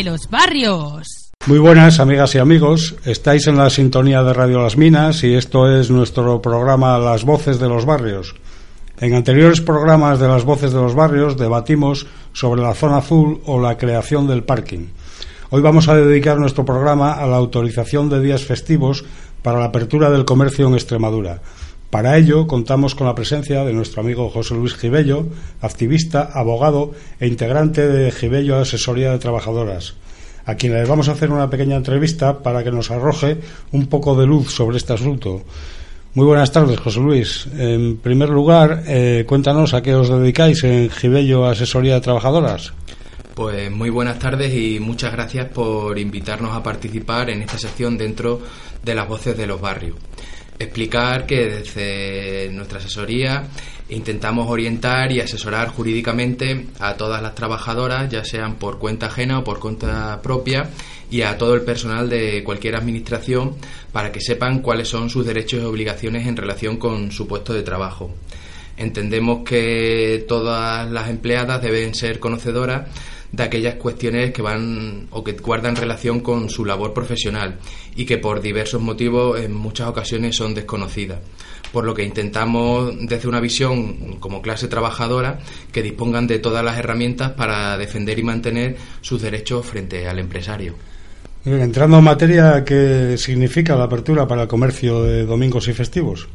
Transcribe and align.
los 0.00 0.30
barrios. 0.30 1.30
Muy 1.46 1.58
buenas 1.58 2.00
amigas 2.00 2.34
y 2.34 2.38
amigos, 2.38 2.94
estáis 3.04 3.46
en 3.46 3.58
la 3.58 3.68
sintonía 3.68 4.22
de 4.22 4.32
Radio 4.32 4.62
Las 4.62 4.78
Minas 4.78 5.22
y 5.22 5.34
esto 5.34 5.70
es 5.70 5.90
nuestro 5.90 6.40
programa 6.40 6.98
Las 6.98 7.24
Voces 7.24 7.58
de 7.58 7.68
los 7.68 7.84
Barrios. 7.84 8.34
En 8.98 9.12
anteriores 9.12 9.60
programas 9.60 10.18
de 10.18 10.28
Las 10.28 10.44
Voces 10.44 10.72
de 10.72 10.80
los 10.80 10.94
Barrios 10.94 11.36
debatimos 11.36 12.06
sobre 12.32 12.62
la 12.62 12.74
zona 12.74 12.98
azul 12.98 13.42
o 13.44 13.60
la 13.60 13.76
creación 13.76 14.26
del 14.26 14.44
parking. 14.44 14.86
Hoy 15.50 15.60
vamos 15.60 15.88
a 15.88 15.96
dedicar 15.96 16.38
nuestro 16.38 16.64
programa 16.64 17.12
a 17.12 17.26
la 17.26 17.36
autorización 17.36 18.08
de 18.08 18.22
días 18.22 18.44
festivos 18.44 19.04
para 19.42 19.58
la 19.58 19.66
apertura 19.66 20.10
del 20.10 20.24
comercio 20.24 20.68
en 20.68 20.74
Extremadura. 20.74 21.42
Para 21.92 22.16
ello 22.16 22.46
contamos 22.46 22.94
con 22.94 23.06
la 23.06 23.14
presencia 23.14 23.66
de 23.66 23.74
nuestro 23.74 24.00
amigo 24.00 24.30
José 24.30 24.54
Luis 24.54 24.74
Gibello, 24.76 25.26
activista, 25.60 26.30
abogado 26.32 26.92
e 27.20 27.26
integrante 27.26 27.86
de 27.86 28.10
Gibello 28.10 28.56
Asesoría 28.56 29.12
de 29.12 29.18
Trabajadoras, 29.18 29.92
a 30.46 30.54
quien 30.54 30.72
les 30.72 30.88
vamos 30.88 31.10
a 31.10 31.12
hacer 31.12 31.30
una 31.30 31.50
pequeña 31.50 31.76
entrevista 31.76 32.42
para 32.42 32.64
que 32.64 32.72
nos 32.72 32.90
arroje 32.90 33.36
un 33.72 33.88
poco 33.88 34.18
de 34.18 34.26
luz 34.26 34.54
sobre 34.54 34.78
este 34.78 34.94
asunto. 34.94 35.42
Muy 36.14 36.24
buenas 36.24 36.50
tardes, 36.50 36.80
José 36.80 36.98
Luis. 36.98 37.46
En 37.58 37.98
primer 37.98 38.30
lugar, 38.30 38.84
eh, 38.86 39.26
cuéntanos 39.28 39.74
a 39.74 39.82
qué 39.82 39.94
os 39.94 40.08
dedicáis 40.08 40.64
en 40.64 40.88
Gibello 40.88 41.44
Asesoría 41.44 41.96
de 41.96 42.00
Trabajadoras. 42.00 42.72
Pues 43.34 43.70
muy 43.70 43.90
buenas 43.90 44.18
tardes 44.18 44.54
y 44.54 44.80
muchas 44.80 45.12
gracias 45.12 45.50
por 45.50 45.98
invitarnos 45.98 46.56
a 46.56 46.62
participar 46.62 47.28
en 47.28 47.42
esta 47.42 47.58
sección 47.58 47.98
dentro 47.98 48.40
de 48.82 48.94
las 48.94 49.06
voces 49.06 49.36
de 49.36 49.46
los 49.46 49.60
barrios. 49.60 49.96
Explicar 50.62 51.26
que 51.26 51.46
desde 51.46 52.48
nuestra 52.52 52.78
asesoría 52.78 53.48
intentamos 53.88 54.48
orientar 54.48 55.10
y 55.10 55.20
asesorar 55.20 55.68
jurídicamente 55.68 56.66
a 56.78 56.94
todas 56.94 57.20
las 57.20 57.34
trabajadoras, 57.34 58.08
ya 58.08 58.24
sean 58.24 58.54
por 58.54 58.78
cuenta 58.78 59.06
ajena 59.06 59.40
o 59.40 59.44
por 59.44 59.58
cuenta 59.58 60.22
propia, 60.22 60.70
y 61.10 61.22
a 61.22 61.36
todo 61.36 61.54
el 61.54 61.62
personal 61.62 62.08
de 62.08 62.44
cualquier 62.44 62.76
administración 62.76 63.56
para 63.92 64.12
que 64.12 64.20
sepan 64.20 64.60
cuáles 64.60 64.88
son 64.88 65.10
sus 65.10 65.26
derechos 65.26 65.60
y 65.60 65.64
obligaciones 65.64 66.26
en 66.28 66.36
relación 66.36 66.76
con 66.76 67.10
su 67.10 67.26
puesto 67.26 67.52
de 67.52 67.62
trabajo. 67.62 68.14
Entendemos 68.76 69.44
que 69.44 70.24
todas 70.26 70.90
las 70.90 71.10
empleadas 71.10 71.60
deben 71.60 71.94
ser 71.94 72.18
conocedoras 72.18 72.88
de 73.32 73.42
aquellas 73.42 73.74
cuestiones 73.76 74.32
que 74.32 74.42
van 74.42 75.08
o 75.10 75.24
que 75.24 75.32
guardan 75.32 75.74
relación 75.74 76.20
con 76.20 76.50
su 76.50 76.64
labor 76.64 76.92
profesional 76.92 77.58
y 77.96 78.04
que 78.04 78.18
por 78.18 78.40
diversos 78.40 78.80
motivos 78.80 79.40
en 79.40 79.54
muchas 79.54 79.88
ocasiones 79.88 80.36
son 80.36 80.54
desconocidas. 80.54 81.18
Por 81.72 81.84
lo 81.84 81.94
que 81.94 82.04
intentamos 82.04 82.92
desde 83.00 83.28
una 83.28 83.40
visión 83.40 84.18
como 84.20 84.42
clase 84.42 84.68
trabajadora 84.68 85.38
que 85.72 85.82
dispongan 85.82 86.26
de 86.26 86.38
todas 86.38 86.62
las 86.62 86.78
herramientas 86.78 87.30
para 87.32 87.78
defender 87.78 88.18
y 88.18 88.22
mantener 88.22 88.76
sus 89.00 89.22
derechos 89.22 89.64
frente 89.64 90.06
al 90.06 90.18
empresario. 90.18 90.74
Entrando 91.44 91.98
en 91.98 92.04
materia, 92.04 92.62
¿qué 92.64 93.16
significa 93.18 93.74
la 93.74 93.84
apertura 93.84 94.28
para 94.28 94.42
el 94.42 94.48
comercio 94.48 95.02
de 95.02 95.24
domingos 95.24 95.66
y 95.66 95.72
festivos? 95.72 96.28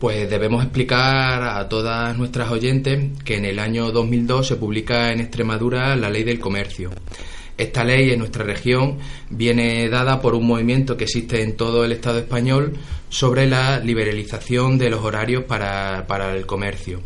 Pues 0.00 0.30
debemos 0.30 0.64
explicar 0.64 1.42
a 1.42 1.68
todas 1.68 2.16
nuestras 2.16 2.50
oyentes 2.50 3.22
que 3.22 3.36
en 3.36 3.44
el 3.44 3.58
año 3.58 3.92
2002 3.92 4.46
se 4.46 4.56
publica 4.56 5.12
en 5.12 5.20
Extremadura 5.20 5.94
la 5.94 6.08
Ley 6.08 6.24
del 6.24 6.40
Comercio. 6.40 6.90
Esta 7.58 7.84
ley 7.84 8.10
en 8.10 8.20
nuestra 8.20 8.42
región 8.42 8.96
viene 9.28 9.90
dada 9.90 10.22
por 10.22 10.34
un 10.34 10.46
movimiento 10.46 10.96
que 10.96 11.04
existe 11.04 11.42
en 11.42 11.54
todo 11.54 11.84
el 11.84 11.92
Estado 11.92 12.18
español 12.18 12.78
sobre 13.10 13.46
la 13.46 13.78
liberalización 13.78 14.78
de 14.78 14.88
los 14.88 15.04
horarios 15.04 15.44
para, 15.44 16.34
el 16.34 16.46
comercio. 16.46 17.02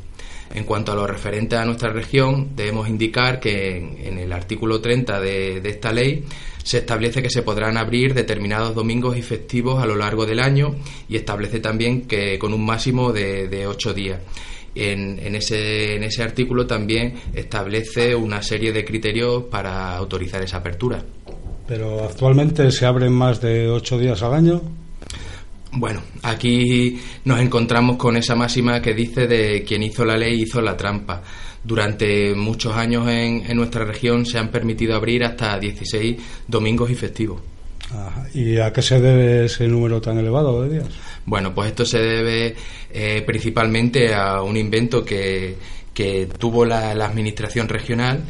En 0.53 0.65
cuanto 0.65 0.93
a 0.93 0.95
lo 0.95 1.07
referente 1.07 1.57
a 1.57 1.65
nuestra 1.65 1.91
región, 1.91 2.51
debemos 2.55 2.89
indicar 2.89 3.41
que 3.41 3.77
en, 3.77 4.19
el 4.19 4.33
artículo 4.33 4.81
30 4.81 5.21
de, 5.21 5.61
de 5.61 5.71
esta 5.71 5.93
ley 5.93 6.25
se 6.65 6.79
establece 6.79 7.23
que 7.23 7.31
se 7.31 7.43
podrán 7.43 7.77
abrir 7.77 8.15
determinados 8.15 8.75
domingos 8.75 9.17
y 9.17 9.23
festivos 9.23 9.83
a 9.83 9.87
lo 9.87 9.95
largo 9.95 10.25
del 10.25 10.41
año 10.41 10.75
y 11.09 11.17
establece 11.17 11.61
también 11.61 12.03
que 12.03 12.39
con 12.39 12.55
un 12.55 12.65
máximo 12.65 13.13
de, 13.13 13.67
ocho 13.67 13.93
días. 13.93 14.19
En, 14.75 15.37
ese, 15.37 15.95
en 15.95 16.03
ese 16.03 16.23
artículo 16.23 16.67
también 16.67 17.15
establece 17.35 18.15
una 18.15 18.43
serie 18.43 18.73
de 18.73 18.85
criterios 18.85 19.45
para 19.45 19.95
autorizar 19.95 20.43
esa 20.43 20.57
apertura. 20.57 21.05
¿Pero 21.69 22.03
actualmente 22.03 22.71
se 22.73 22.87
abren 22.87 23.13
más 23.13 23.41
de 23.41 23.69
ocho 23.69 23.99
días 23.99 24.23
al 24.23 24.35
año? 24.35 24.63
Bueno, 25.77 26.03
aquí 26.23 27.01
nos 27.25 27.41
encontramos 27.41 27.97
con 27.97 28.17
esa 28.17 28.37
máxima 28.37 28.81
que 28.81 28.95
dice 28.95 29.27
de 29.27 29.65
quien 29.65 29.83
hizo 29.83 30.05
la 30.05 30.17
ley 30.17 30.43
hizo 30.43 30.61
la 30.61 30.77
trampa. 30.77 31.23
Durante 31.65 32.35
muchos 32.35 32.77
años 32.77 33.09
en, 33.09 33.43
nuestra 33.57 33.85
región 33.85 34.25
se 34.25 34.39
han 34.39 34.51
permitido 34.51 34.95
abrir 34.95 35.25
hasta 35.25 35.59
16 35.59 36.17
domingos 36.47 36.91
y 36.91 36.95
festivos. 36.95 37.41
¿Y 38.35 38.59
a 38.59 38.73
qué 38.73 38.83
se 38.83 39.01
debe 39.01 39.47
ese 39.47 39.67
número 39.67 40.01
tan 40.01 40.19
elevado 40.19 40.63
de 40.63 40.79
días? 40.79 40.89
Bueno, 41.27 41.55
pues 41.55 41.69
esto 41.69 41.85
se 41.85 41.99
debe 41.99 42.55
eh, 42.93 43.23
principalmente 43.27 44.15
a 44.15 44.43
un 44.43 44.57
invento 44.57 45.05
que, 45.05 45.57
que 45.95 46.29
tuvo 46.39 46.65
la 46.65 46.91
Administración 46.91 47.69
regional 47.69 48.25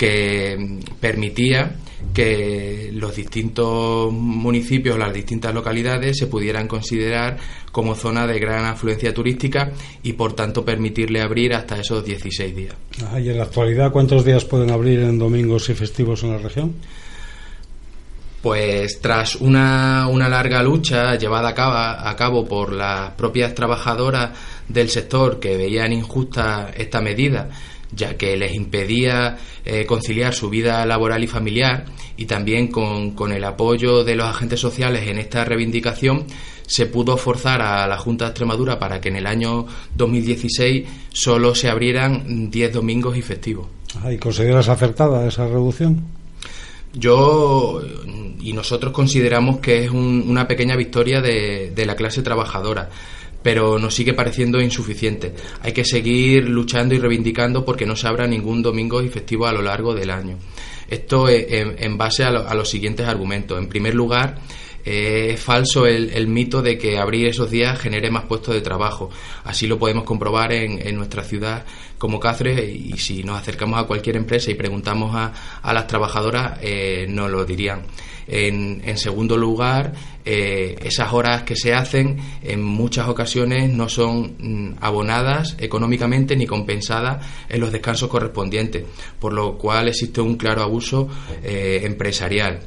que 0.00 0.78
permitía 0.98 1.76
que 2.14 2.88
los 2.94 3.14
distintos 3.14 4.10
municipios, 4.10 4.98
las 4.98 5.12
distintas 5.12 5.52
localidades 5.52 6.16
se 6.16 6.26
pudieran 6.26 6.66
considerar 6.66 7.36
como 7.70 7.94
zona 7.94 8.26
de 8.26 8.38
gran 8.38 8.64
afluencia 8.64 9.12
turística 9.12 9.72
y 10.02 10.14
por 10.14 10.32
tanto 10.32 10.64
permitirle 10.64 11.20
abrir 11.20 11.52
hasta 11.52 11.78
esos 11.78 12.02
16 12.02 12.56
días. 12.56 12.74
¿Y 13.18 13.28
en 13.28 13.36
la 13.36 13.44
actualidad 13.44 13.92
cuántos 13.92 14.24
días 14.24 14.46
pueden 14.46 14.70
abrir 14.70 15.00
en 15.00 15.18
domingos 15.18 15.68
y 15.68 15.74
festivos 15.74 16.22
en 16.22 16.30
la 16.30 16.38
región? 16.38 16.76
Pues 18.40 19.02
tras 19.02 19.36
una, 19.36 20.08
una 20.08 20.30
larga 20.30 20.62
lucha 20.62 21.16
llevada 21.16 21.50
a 21.50 21.54
cabo, 21.54 21.74
a 21.74 22.16
cabo 22.16 22.48
por 22.48 22.72
las 22.72 23.10
propias 23.10 23.54
trabajadoras 23.54 24.30
del 24.72 24.88
sector 24.88 25.38
que 25.40 25.56
veían 25.56 25.92
injusta 25.92 26.72
esta 26.76 27.00
medida 27.00 27.50
ya 27.92 28.16
que 28.16 28.36
les 28.36 28.54
impedía 28.54 29.38
eh, 29.64 29.84
conciliar 29.86 30.34
su 30.34 30.48
vida 30.48 30.84
laboral 30.86 31.22
y 31.24 31.26
familiar 31.26 31.84
y 32.16 32.26
también 32.26 32.68
con, 32.68 33.32
el 33.32 33.44
apoyo 33.44 34.04
de 34.04 34.16
los 34.16 34.26
agentes 34.26 34.60
sociales 34.60 35.08
en 35.08 35.18
esta 35.18 35.44
reivindicación 35.44 36.24
se 36.66 36.86
pudo 36.86 37.16
forzar 37.16 37.62
a 37.62 37.86
la 37.86 37.98
Junta 37.98 38.26
de 38.26 38.30
Extremadura 38.30 38.78
para 38.78 39.00
que 39.00 39.08
en 39.08 39.16
el 39.16 39.26
año 39.26 39.66
2016 39.96 40.86
solo 41.12 41.54
se 41.54 41.68
abrieran 41.68 42.50
10 42.50 42.72
domingos 42.72 43.16
y 43.16 43.22
festivos. 43.22 43.66
¿Y 44.08 44.18
consideras 44.18 44.68
acertada 44.68 45.26
esa 45.26 45.48
reducción? 45.48 46.00
Yo 46.92 47.82
y 48.40 48.52
nosotros 48.52 48.92
consideramos 48.92 49.58
que 49.58 49.84
es 49.84 49.90
una 49.90 50.46
pequeña 50.46 50.76
victoria 50.76 51.20
de, 51.20 51.72
de 51.74 51.86
la 51.86 51.96
clase 51.96 52.22
trabajadora 52.22 52.88
pero 53.42 53.78
nos 53.78 53.94
sigue 53.94 54.14
pareciendo 54.14 54.60
insuficiente. 54.60 55.34
Hay 55.62 55.72
que 55.72 55.84
seguir 55.84 56.48
luchando 56.48 56.94
y 56.94 56.98
reivindicando 56.98 57.64
porque 57.64 57.86
no 57.86 57.96
se 57.96 58.06
abra 58.06 58.26
ningún 58.26 58.62
domingo 58.62 59.02
y 59.02 59.08
festivo 59.08 59.46
a 59.46 59.52
lo 59.52 59.62
largo 59.62 59.94
del 59.94 60.10
año. 60.10 60.36
Esto 60.88 61.28
en, 61.28 61.96
base 61.96 62.24
a, 62.24 62.54
los 62.54 62.68
siguientes 62.68 63.06
argumentos. 63.06 63.58
En 63.58 63.68
primer 63.68 63.94
lugar, 63.94 64.40
es 64.84 65.40
falso 65.40 65.86
el, 65.86 66.26
mito 66.28 66.62
de 66.62 66.78
que 66.78 66.98
abrir 66.98 67.26
esos 67.26 67.50
días 67.50 67.78
genere 67.78 68.10
más 68.10 68.24
puestos 68.24 68.54
de 68.54 68.60
trabajo. 68.60 69.10
Así 69.44 69.66
lo 69.66 69.78
podemos 69.78 70.04
comprobar 70.04 70.52
en, 70.52 70.96
nuestra 70.96 71.22
ciudad 71.22 71.64
como 71.98 72.18
Cáceres 72.18 72.68
y 72.68 72.96
si 72.96 73.22
nos 73.22 73.38
acercamos 73.38 73.78
a 73.78 73.84
cualquier 73.84 74.16
empresa 74.16 74.50
y 74.50 74.54
preguntamos 74.54 75.14
a, 75.14 75.72
las 75.72 75.86
trabajadoras, 75.86 76.58
eh, 76.62 77.06
nos 77.08 77.30
lo 77.30 77.44
dirían. 77.44 77.82
En, 78.32 78.96
segundo 78.96 79.36
lugar, 79.36 79.92
eh, 80.24 80.76
esas 80.84 81.12
horas 81.12 81.42
que 81.42 81.56
se 81.56 81.74
hacen 81.74 82.18
en 82.42 82.62
muchas 82.62 83.08
ocasiones 83.08 83.68
no 83.70 83.88
son 83.88 84.36
mm, 84.38 84.76
abonadas 84.80 85.56
económicamente 85.58 86.36
ni 86.36 86.46
compensadas 86.46 87.26
en 87.48 87.60
los 87.60 87.72
descansos 87.72 88.08
correspondientes, 88.08 88.84
por 89.18 89.32
lo 89.32 89.58
cual 89.58 89.88
existe 89.88 90.20
un 90.20 90.36
claro 90.36 90.62
abuso 90.62 91.08
eh, 91.42 91.80
empresarial. 91.82 92.60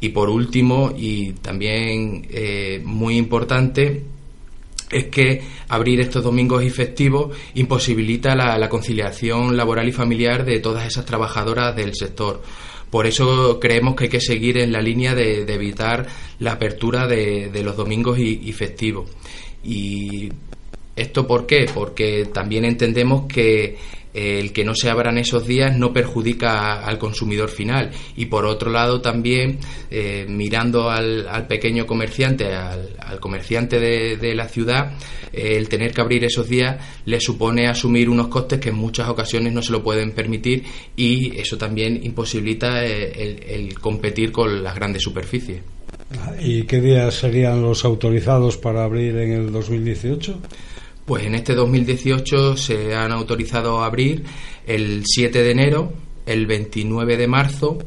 Y 0.00 0.10
por 0.10 0.30
último, 0.30 0.92
y 0.96 1.32
también 1.32 2.26
eh, 2.30 2.80
muy 2.84 3.16
importante, 3.16 4.04
es 4.90 5.04
que 5.06 5.42
abrir 5.68 6.00
estos 6.00 6.22
domingos 6.24 6.62
y 6.64 6.70
festivos 6.70 7.36
imposibilita 7.54 8.34
la 8.34 8.68
conciliación 8.68 9.56
laboral 9.56 9.88
y 9.88 9.92
familiar 9.92 10.44
de 10.44 10.60
todas 10.60 10.86
esas 10.86 11.04
trabajadoras 11.04 11.76
del 11.76 11.94
sector 11.94 12.42
por 12.90 13.06
eso 13.06 13.60
creemos 13.60 13.94
que 13.94 14.04
hay 14.04 14.10
que 14.10 14.20
seguir 14.20 14.58
en 14.58 14.72
la 14.72 14.80
línea 14.80 15.14
de, 15.14 15.42
evitar 15.42 16.06
la 16.38 16.52
apertura 16.52 17.06
de, 17.06 17.50
los 17.62 17.76
domingos 17.76 18.18
y, 18.18 18.52
festivos. 18.52 19.10
Y 19.62 20.30
esto 20.96 21.26
por 21.26 21.46
qué? 21.46 21.66
Porque 21.72 22.26
también 22.32 22.64
entendemos 22.64 23.26
que 23.26 23.76
el 24.14 24.52
que 24.52 24.64
no 24.64 24.74
se 24.74 24.90
abran 24.90 25.18
esos 25.18 25.46
días 25.46 25.76
no 25.76 25.92
perjudica 25.92 26.80
al 26.84 26.98
consumidor 26.98 27.48
final 27.48 27.90
y 28.16 28.26
por 28.26 28.46
otro 28.46 28.70
lado 28.70 29.00
también 29.00 29.58
eh, 29.90 30.26
mirando 30.28 30.90
al, 30.90 31.46
pequeño 31.48 31.86
comerciante, 31.86 32.54
al, 32.54 33.20
comerciante 33.20 33.78
de, 33.78 34.34
la 34.34 34.48
ciudad, 34.48 34.92
eh, 35.32 35.56
el 35.56 35.68
tener 35.68 35.92
que 35.92 36.00
abrir 36.00 36.24
esos 36.24 36.48
días 36.48 36.76
le 37.04 37.20
supone 37.20 37.68
asumir 37.68 38.08
unos 38.08 38.28
costes 38.28 38.60
que 38.60 38.70
en 38.70 38.76
muchas 38.76 39.08
ocasiones 39.08 39.52
no 39.52 39.62
se 39.62 39.72
lo 39.72 39.82
pueden 39.82 40.12
permitir 40.12 40.64
y 40.96 41.36
eso 41.38 41.56
también 41.56 42.00
imposibilita 42.02 42.84
eh, 42.84 43.38
el 43.48 43.78
competir 43.78 44.32
con 44.32 44.62
las 44.62 44.74
grandes 44.74 45.02
superficies. 45.02 45.62
¿Y 46.40 46.62
qué 46.62 46.80
días 46.80 47.14
serían 47.14 47.60
los 47.60 47.84
autorizados 47.84 48.56
para 48.56 48.84
abrir 48.84 49.16
en 49.16 49.32
el 49.32 49.52
2018? 49.52 50.38
Pues 51.08 51.24
en 51.24 51.34
este 51.34 51.54
2018 51.54 52.58
se 52.58 52.94
han 52.94 53.12
autorizado 53.12 53.80
a 53.80 53.86
abrir 53.86 54.24
el 54.66 55.04
7 55.06 55.42
de 55.42 55.50
enero, 55.50 55.90
el 56.26 56.46
29 56.46 57.16
de 57.16 57.26
marzo, 57.26 57.78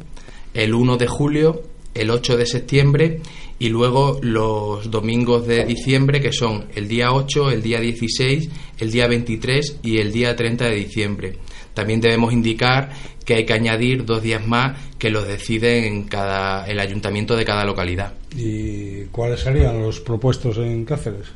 el 0.56 0.74
1 0.74 0.98
de 0.98 1.06
julio, 1.06 1.62
el 1.94 2.10
8 2.10 2.36
de 2.36 2.48
septiembre 2.48 3.22
y 3.60 3.70
luego 3.70 4.18
los 4.24 4.90
domingos 4.90 5.46
de 5.46 5.66
diciembre 5.66 6.20
que 6.20 6.34
son 6.34 6.66
el 6.74 6.88
día 6.88 7.14
8, 7.14 7.52
el 7.52 7.62
día 7.62 7.80
16, 7.80 8.50
el 8.80 8.92
día 8.92 9.08
23 9.08 9.82
y 9.84 10.00
el 10.00 10.12
día 10.12 10.36
30 10.36 10.66
de 10.66 10.76
diciembre. 10.76 11.38
También 11.76 12.02
debemos 12.02 12.34
indicar 12.34 12.90
que 13.24 13.36
hay 13.36 13.46
que 13.46 13.54
añadir 13.54 14.04
dos 14.04 14.24
días 14.24 14.48
más 14.48 14.80
que 14.98 15.12
los 15.12 15.28
decide 15.28 16.06
cada, 16.10 16.66
el 16.66 16.80
ayuntamiento 16.80 17.36
de 17.36 17.46
cada 17.46 17.66
localidad. 17.66 18.16
¿Y 18.36 19.04
cuáles 19.12 19.42
serían 19.42 19.80
los 19.80 20.00
propuestos 20.00 20.58
en 20.58 20.86
Cáceres? 20.86 21.28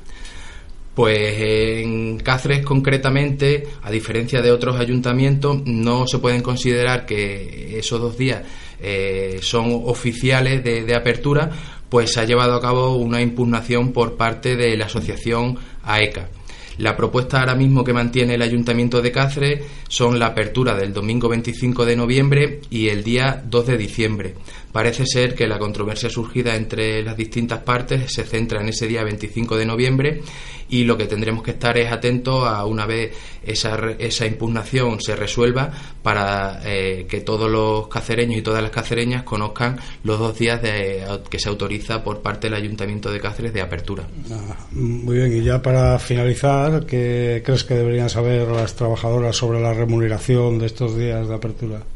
Pues 0.95 1.35
en 1.39 2.17
Cáceres 2.19 2.65
concretamente, 2.65 3.67
a 3.83 3.91
diferencia 3.91 4.41
de 4.41 4.51
otros 4.51 4.79
ayuntamientos, 4.79 5.61
no 5.65 6.07
se 6.07 6.19
pueden 6.19 6.41
considerar 6.41 7.05
que 7.05 7.77
esos 7.77 7.99
dos 7.99 8.17
días 8.17 8.43
eh, 8.79 9.39
son 9.41 9.81
oficiales 9.85 10.63
de, 10.63 10.95
apertura, 10.95 11.51
pues 11.89 12.13
se 12.13 12.21
ha 12.21 12.23
llevado 12.23 12.55
a 12.55 12.61
cabo 12.61 12.95
una 12.95 13.21
impugnación 13.21 13.91
por 13.91 14.15
parte 14.15 14.55
de 14.55 14.77
la 14.77 14.85
asociación 14.85 15.57
AECA. 15.83 16.29
La 16.77 16.95
propuesta 16.95 17.39
ahora 17.39 17.55
mismo 17.55 17.83
que 17.83 17.93
mantiene 17.93 18.35
el 18.35 18.41
Ayuntamiento 18.41 19.01
de 19.01 19.11
Cáceres 19.11 19.63
son 19.87 20.19
la 20.19 20.27
apertura 20.27 20.75
del 20.75 20.93
domingo 20.93 21.29
25 21.29 21.85
de 21.85 21.95
noviembre 21.95 22.61
y 22.69 22.89
el 22.89 23.03
día 23.03 23.41
2 23.45 23.67
de 23.67 23.77
diciembre. 23.77 24.33
Parece 24.75 25.05
ser 25.05 25.35
que 25.35 25.47
la 25.47 25.57
controversia 25.57 26.09
surgida 26.09 26.53
entre 26.53 27.01
las 27.01 27.15
distintas 27.15 27.59
partes 27.59 28.11
se 28.11 28.25
centra 28.25 28.59
en 28.59 28.67
ese 28.67 28.87
día 28.87 29.05
25 29.05 29.55
de 29.55 29.65
noviembre 29.65 30.21
y 30.67 30.83
lo 30.83 30.97
que 30.97 31.05
tendremos 31.05 31.43
que 31.43 31.51
estar 31.51 31.77
es 31.77 31.89
atentos 31.89 32.45
a 32.45 32.65
una 32.65 32.85
vez 32.85 33.15
esa, 33.41 33.77
esa 33.97 34.25
impugnación 34.25 34.99
se 34.99 35.15
resuelva 35.15 35.71
para 36.03 36.59
eh, 36.65 37.05
que 37.07 37.21
todos 37.21 37.49
los 37.49 37.87
cacereños 37.87 38.37
y 38.37 38.41
todas 38.41 38.61
las 38.61 38.71
cacereñas 38.71 39.23
conozcan 39.23 39.79
los 40.03 40.19
dos 40.19 40.37
días 40.37 40.61
de, 40.61 41.05
que 41.29 41.39
se 41.39 41.47
autoriza 41.47 42.03
por 42.03 42.21
parte 42.21 42.49
del 42.49 42.55
Ayuntamiento 42.55 43.09
de 43.13 43.21
Cáceres 43.21 43.53
de 43.53 43.61
apertura. 43.61 44.03
Ah, 44.29 44.57
muy 44.73 45.15
bien, 45.15 45.37
y 45.37 45.41
ya 45.41 45.61
para 45.61 45.97
finalizar, 45.99 46.85
¿qué 46.85 47.41
crees 47.45 47.63
que 47.63 47.75
deberían 47.75 48.09
saber 48.09 48.49
las 48.49 48.75
trabajadoras 48.75 49.37
sobre 49.37 49.61
la 49.61 49.73
remuneración 49.73 50.59
de 50.59 50.65
estos 50.65 50.97
días 50.97 51.29
de 51.29 51.33
apertura? 51.33 51.94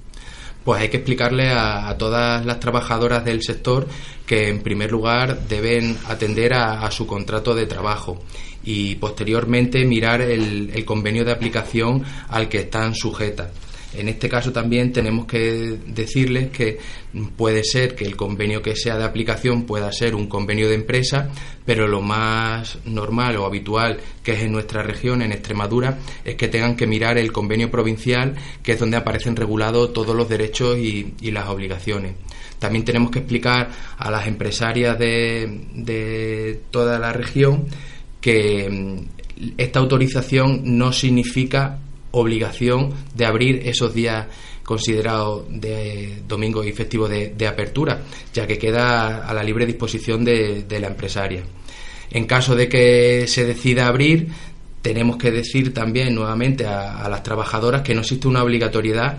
Pues 0.69 0.81
hay 0.83 0.89
que 0.89 0.97
explicarle 0.97 1.49
a, 1.49 1.95
todas 1.97 2.45
las 2.45 2.59
trabajadoras 2.59 3.25
del 3.25 3.41
sector 3.41 3.87
que 4.27 4.49
en 4.49 4.61
primer 4.61 4.91
lugar 4.91 5.47
deben 5.47 5.97
atender 6.05 6.53
a, 6.53 6.91
su 6.91 7.07
contrato 7.07 7.55
de 7.55 7.65
trabajo 7.65 8.21
y 8.63 8.93
posteriormente 8.93 9.83
mirar 9.85 10.21
el 10.21 10.85
convenio 10.85 11.25
de 11.25 11.31
aplicación 11.31 12.03
al 12.27 12.49
que 12.49 12.59
están 12.59 12.93
sujetas. 12.93 13.49
En 13.93 14.07
este 14.07 14.29
caso 14.29 14.51
también 14.51 14.93
tenemos 14.93 15.25
que 15.25 15.77
decirles 15.87 16.51
que 16.51 16.77
puede 17.35 17.63
ser 17.63 17.95
que 17.95 18.05
el 18.05 18.15
convenio 18.15 18.61
que 18.61 18.75
sea 18.75 18.97
de 18.97 19.03
aplicación 19.03 19.63
pueda 19.63 19.91
ser 19.91 20.13
un 20.13 20.27
convenio 20.27 20.69
de 20.69 20.75
empresa, 20.75 21.29
pero 21.65 21.87
lo 21.87 22.01
más 22.01 22.77
normal 22.85 23.37
o 23.37 23.45
habitual 23.45 23.99
que 24.23 24.33
es 24.33 24.41
en 24.41 24.51
nuestra 24.51 24.83
región, 24.83 25.23
en 25.23 25.31
Extremadura, 25.31 25.97
es 26.23 26.35
que 26.35 26.47
tengan 26.47 26.75
que 26.75 26.85
mirar 26.85 27.17
el 27.17 27.31
convenio 27.31 27.71
provincial, 27.71 28.35
que 28.61 28.73
es 28.73 28.79
donde 28.79 28.97
aparecen 28.97 29.35
regulados 29.35 29.91
todos 29.91 30.15
los 30.15 30.29
derechos 30.29 30.77
y, 30.77 31.31
las 31.31 31.47
obligaciones. 31.47 32.15
También 32.59 32.83
tenemos 32.83 33.11
que 33.11 33.19
explicar 33.19 33.69
a 33.97 34.11
las 34.11 34.27
empresarias 34.27 34.99
de, 34.99 36.59
toda 36.69 36.99
la 36.99 37.13
región 37.13 37.65
que 38.19 38.67
mm, 38.69 39.53
esta 39.57 39.79
autorización 39.79 40.77
no 40.77 40.91
significa 40.91 41.79
obligación 42.11 42.93
de 43.15 43.25
abrir 43.25 43.61
esos 43.67 43.93
días 43.93 44.27
considerados 44.63 45.45
de 45.49 46.21
domingo 46.27 46.63
y 46.63 46.71
festivo 46.73 47.07
de, 47.07 47.47
apertura, 47.47 48.01
ya 48.31 48.45
que 48.45 48.59
queda 48.59 49.27
a 49.27 49.33
la 49.33 49.41
libre 49.41 49.65
disposición 49.65 50.23
de, 50.23 50.63
la 50.79 50.87
empresaria. 50.87 51.41
En 52.11 52.25
caso 52.25 52.55
de 52.55 52.69
que 52.69 53.25
se 53.27 53.45
decida 53.45 53.87
abrir, 53.87 54.27
tenemos 54.83 55.17
que 55.17 55.31
decir 55.31 55.73
también 55.73 56.13
nuevamente 56.13 56.67
a, 56.67 57.09
las 57.09 57.23
trabajadoras 57.23 57.81
que 57.81 57.95
no 57.95 58.01
existe 58.01 58.27
una 58.27 58.43
obligatoriedad 58.43 59.17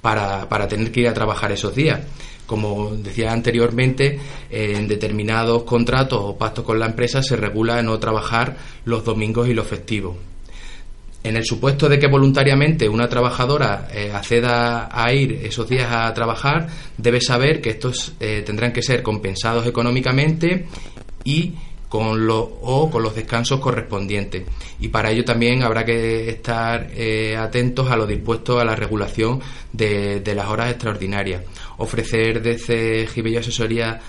para, 0.00 0.48
para, 0.48 0.66
tener 0.66 0.90
que 0.90 1.00
ir 1.00 1.08
a 1.08 1.14
trabajar 1.14 1.52
esos 1.52 1.74
días. 1.74 2.00
Como 2.46 2.94
decía 2.96 3.32
anteriormente, 3.32 4.18
en 4.50 4.88
determinados 4.88 5.64
contratos 5.64 6.20
o 6.22 6.38
pactos 6.38 6.64
con 6.64 6.78
la 6.78 6.86
empresa 6.86 7.22
se 7.22 7.36
regula 7.36 7.82
no 7.82 7.98
trabajar 7.98 8.56
los 8.86 9.04
domingos 9.04 9.46
y 9.48 9.52
los 9.52 9.66
festivos. 9.66 10.16
En 11.26 11.36
el 11.36 11.44
supuesto 11.44 11.88
de 11.88 11.98
que 11.98 12.06
voluntariamente 12.06 12.88
una 12.88 13.08
trabajadora 13.08 13.88
eh, 13.92 14.12
acceda 14.14 14.88
a 14.92 15.12
ir 15.12 15.40
esos 15.42 15.68
días 15.68 15.90
a 15.90 16.14
trabajar, 16.14 16.68
debe 16.96 17.20
saber 17.20 17.60
que 17.60 17.70
estos 17.70 18.14
eh, 18.20 18.44
tendrán 18.46 18.72
que 18.72 18.80
ser 18.80 19.02
compensados 19.02 19.66
económicamente 19.66 20.66
y 21.24 21.52
con 21.88 22.24
los 22.28 22.46
o 22.62 22.88
con 22.88 23.02
los 23.02 23.16
descansos 23.16 23.58
correspondientes. 23.58 24.44
Y 24.78 24.86
para 24.86 25.10
ello 25.10 25.24
también 25.24 25.64
habrá 25.64 25.84
que 25.84 26.28
estar 26.28 26.90
eh, 26.94 27.36
atentos 27.36 27.90
a 27.90 27.96
lo 27.96 28.06
dispuesto 28.06 28.60
a 28.60 28.64
la 28.64 28.76
regulación 28.76 29.40
de, 29.72 30.22
las 30.32 30.46
horas 30.46 30.70
extraordinarias. 30.70 31.42
Ofrecer 31.78 32.40
desde 32.40 33.08
Gibello 33.08 33.40
Asesoría 33.40 34.00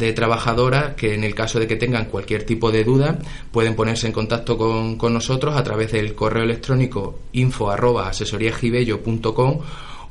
de 0.00 0.12
trabajadoras 0.12 0.94
que 0.94 1.14
en 1.14 1.22
el 1.22 1.34
caso 1.34 1.60
de 1.60 1.68
que 1.68 1.76
tengan 1.76 2.06
cualquier 2.06 2.44
tipo 2.44 2.72
de 2.72 2.82
duda 2.82 3.18
pueden 3.52 3.76
ponerse 3.76 4.08
en 4.08 4.12
contacto 4.12 4.58
con, 4.58 5.12
nosotros 5.12 5.54
a 5.54 5.62
través 5.62 5.92
del 5.92 6.14
correo 6.14 6.42
electrónico 6.42 7.20
info 7.32 7.70
arroba 7.70 8.10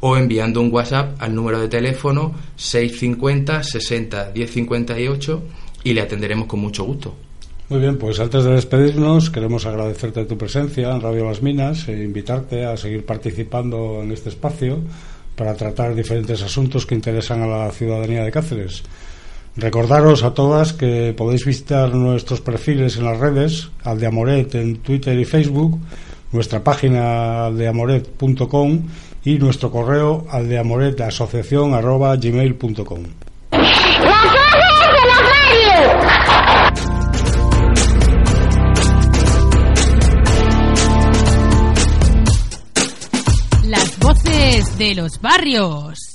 o 0.02 0.16
enviando 0.16 0.62
un 0.62 0.72
WhatsApp 0.72 1.22
al 1.22 1.36
número 1.36 1.60
de 1.60 1.68
teléfono 1.68 2.34
650 2.56 3.64
60 3.64 4.32
1058 4.34 5.44
y 5.84 5.94
le 5.94 6.02
atenderemos 6.02 6.48
con 6.48 6.62
mucho 6.62 6.86
gusto. 6.86 7.16
Muy 7.70 7.82
bien, 7.82 7.98
pues 7.98 8.20
antes 8.20 8.44
de 8.44 8.52
despedirnos 8.52 9.30
queremos 9.30 9.66
agradecerte 9.66 10.26
tu 10.26 10.38
presencia 10.38 10.92
en 10.92 11.02
Radio 11.02 11.26
Las 11.26 11.42
Minas 11.42 11.88
e 11.88 12.04
invitarte 12.04 12.66
a 12.66 12.78
seguir 12.78 13.06
participando 13.06 14.02
en 14.02 14.12
este 14.12 14.30
espacio 14.30 14.80
para 15.36 15.56
tratar 15.56 15.96
diferentes 15.96 16.42
asuntos 16.42 16.86
que 16.86 16.96
interesan 16.96 17.42
a 17.44 17.48
la 17.48 17.72
ciudadanía 17.72 18.24
de 18.24 18.32
Cáceres. 18.32 18.84
Recordaros 19.60 20.24
a 20.24 20.34
todas 20.34 20.72
que 20.72 21.14
podéis 21.16 21.46
visitar 21.46 21.94
nuestros 21.94 22.40
perfiles 22.40 22.96
en 22.96 23.04
las 23.04 23.20
redes, 23.20 23.68
Aldeamoret 23.84 24.56
en 24.56 24.78
Twitter 24.78 25.20
y 25.20 25.26
Facebook, 25.26 25.78
nuestra 26.32 26.64
página 26.64 27.48
aldeamoret.com 27.48 28.88
y 29.26 29.38
nuestro 29.38 29.70
correo 29.70 30.26
aldeamoretasociación.gmail.com. 30.32 33.04
Las 43.66 44.00
voces 44.00 44.78
de 44.78 44.96
los 44.96 45.20
barrios. 45.22 46.09